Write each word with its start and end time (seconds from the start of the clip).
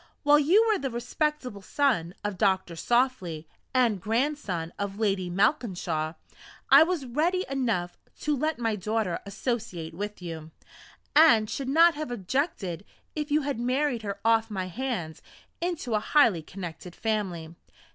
While 0.23 0.39
you 0.39 0.67
were 0.67 0.79
the 0.79 0.89
respectable 0.89 1.61
son 1.61 2.15
of 2.23 2.39
Doctor 2.39 2.75
Softly, 2.75 3.47
and 3.71 4.01
grandson 4.01 4.73
of 4.79 4.97
Lady 4.99 5.29
Malkinshaw, 5.29 6.15
I 6.71 6.81
was 6.81 7.05
ready 7.05 7.45
enough 7.47 7.99
to 8.21 8.35
let 8.35 8.57
my 8.57 8.75
daughter 8.75 9.19
associate 9.27 9.93
with 9.93 10.19
you, 10.19 10.49
and 11.15 11.47
should 11.47 11.69
not 11.69 11.93
have 11.93 12.09
objected 12.09 12.83
if 13.15 13.29
you 13.29 13.43
had 13.43 13.59
married 13.59 14.01
her 14.01 14.19
off 14.25 14.49
my 14.49 14.65
hands 14.69 15.21
into 15.61 15.93
a 15.93 15.99
highly 15.99 16.41
connected 16.41 16.95
family. 16.95 17.53